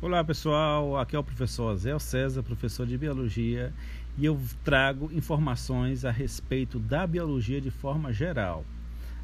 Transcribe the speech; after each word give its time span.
Olá 0.00 0.22
pessoal, 0.22 0.96
aqui 0.96 1.16
é 1.16 1.18
o 1.18 1.24
professor 1.24 1.74
Zé 1.76 1.98
César, 1.98 2.40
professor 2.44 2.86
de 2.86 2.96
Biologia, 2.96 3.74
e 4.16 4.26
eu 4.26 4.40
trago 4.62 5.10
informações 5.12 6.04
a 6.04 6.12
respeito 6.12 6.78
da 6.78 7.04
biologia 7.04 7.60
de 7.60 7.72
forma 7.72 8.12
geral, 8.12 8.64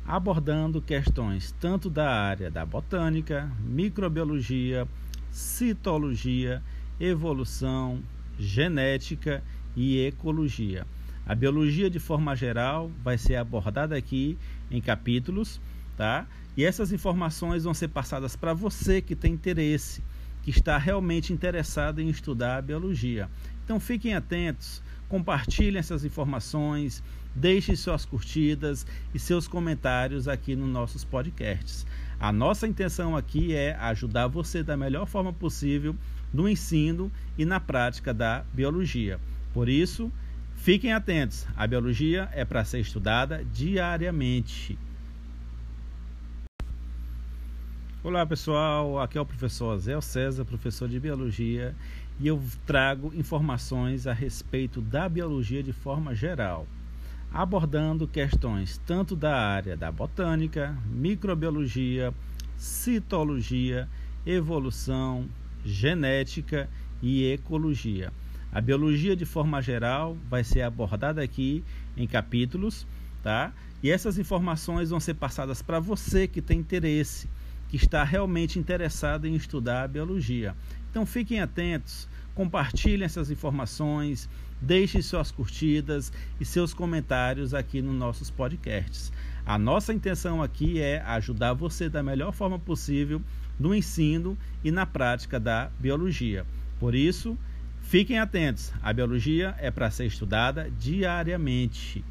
abordando 0.05 0.83
questões 0.83 1.55
tanto 1.61 1.89
da 1.89 2.11
área 2.11 2.51
da 2.51 2.67
botânica, 2.67 3.49
microbiologia, 3.61 4.89
citologia, 5.31 6.61
evolução, 6.99 8.03
genética 8.37 9.45
e 9.77 10.05
ecologia. 10.05 10.85
A 11.25 11.37
biologia 11.37 11.89
de 11.89 12.01
forma 12.01 12.35
geral 12.35 12.91
vai 13.01 13.17
ser 13.17 13.37
abordada 13.37 13.97
aqui 13.97 14.37
em 14.69 14.81
capítulos, 14.81 15.61
tá? 15.97 16.27
E 16.57 16.65
essas 16.65 16.91
informações 16.91 17.63
vão 17.63 17.75
ser 17.75 17.87
passadas 17.87 18.35
para 18.35 18.53
você 18.53 19.01
que 19.01 19.15
tem 19.15 19.35
interesse 19.35 20.03
que 20.45 20.51
está 20.51 20.77
realmente 20.77 21.33
interessado 21.33 22.01
em 22.01 22.09
estudar 22.11 22.59
a 22.59 22.63
biologia. 22.63 23.31
Então 23.65 23.81
fiquem 23.81 24.15
atentos, 24.15 24.83
compartilhem 25.09 25.79
essas 25.79 26.05
informações, 26.05 27.03
deixem 27.35 27.75
suas 27.75 28.05
curtidas 28.05 28.87
e 29.15 29.19
seus 29.19 29.49
comentários 29.49 30.29
aqui 30.29 30.55
nos 30.55 30.69
nossos 30.69 31.03
podcasts. 31.03 31.87
A 32.21 32.31
nossa 32.31 32.69
intenção 32.69 33.17
aqui 33.17 33.55
é 33.55 33.75
ajudar 33.77 34.29
você 34.29 34.63
da 34.63 34.77
melhor 34.77 35.07
forma 35.07 35.33
possível 35.33 35.97
no 36.33 36.47
ensino 36.47 37.11
e 37.39 37.47
na 37.47 37.59
prática 37.59 38.13
da 38.13 38.45
biologia. 38.53 39.19
Por 39.55 39.67
isso, 39.67 40.13
fiquem 40.57 40.93
atentos. 40.93 41.47
A 41.57 41.67
biologia 41.67 42.29
é 42.33 42.45
para 42.45 42.65
ser 42.67 42.81
estudada 42.81 43.43
diariamente. 43.51 44.79
Olá 48.05 48.27
pessoal, 48.27 49.01
aqui 49.01 49.17
é 49.17 49.21
o 49.23 49.25
professor 49.25 49.79
Zé 49.79 49.99
César, 49.99 50.45
professor 50.45 50.87
de 50.87 51.01
Biologia, 51.01 51.75
e 52.21 52.29
eu 52.29 52.39
trago 52.67 53.11
informações 53.15 54.07
a 54.07 54.13
respeito 54.13 54.83
da 54.83 55.09
biologia 55.09 55.63
de 55.63 55.73
forma 55.73 56.15
geral, 56.15 56.67
abordando 57.33 58.07
questões 58.07 58.79
tanto 58.85 59.17
da 59.17 59.35
área 59.35 59.75
da 59.75 59.91
botânica, 59.91 60.77
microbiologia, 60.85 62.13
citologia, 62.59 63.89
evolução, 64.27 65.27
genética 65.65 66.69
e 67.01 67.33
ecologia. 67.33 68.13
A 68.53 68.61
biologia 68.61 69.17
de 69.17 69.25
forma 69.25 69.63
geral 69.63 70.15
vai 70.29 70.45
ser 70.45 70.61
abordada 70.61 71.23
aqui 71.23 71.65
em 71.97 72.07
capítulos, 72.07 72.87
tá? 73.23 73.51
E 73.83 73.91
essas 73.91 74.19
informações 74.19 74.91
vão 74.91 75.01
ser 75.01 75.15
passadas 75.15 75.63
para 75.63 75.81
você 75.81 76.29
que 76.29 76.43
tem 76.43 76.59
interesse 76.59 77.31
que 77.75 77.85
está 77.85 78.05
realmente 78.05 78.57
interessado 78.57 79.27
em 79.27 79.35
estudar 79.35 79.83
a 79.83 79.89
biologia. 79.89 80.55
Então 80.93 81.05
fiquem 81.05 81.41
atentos, 81.41 82.09
compartilhem 82.33 83.05
essas 83.05 83.33
informações, 83.33 84.29
deixem 84.61 85.03
suas 85.03 85.33
curtidas 85.33 86.13
e 86.41 86.45
seus 86.45 86.73
comentários 86.73 87.53
aqui 87.53 87.83
nos 87.83 87.97
nossos 87.97 88.31
podcasts. 88.31 89.13
A 89.45 89.59
nossa 89.59 89.93
intenção 89.93 90.41
aqui 90.41 90.81
é 90.81 91.01
ajudar 91.01 91.53
você 91.53 91.89
da 91.89 92.01
melhor 92.01 92.33
forma 92.33 92.61
possível 92.61 93.21
no 93.59 93.75
ensino 93.75 94.39
e 94.63 94.71
na 94.71 94.87
prática 94.87 95.41
da 95.41 95.69
biologia. 95.81 96.47
Por 96.79 96.95
isso, 96.95 97.37
fiquem 97.81 98.21
atentos. 98.21 98.73
A 98.81 98.93
biologia 98.93 99.53
é 99.59 99.73
para 99.73 99.91
ser 99.91 100.07
estudada 100.07 100.71
diariamente. 100.79 102.05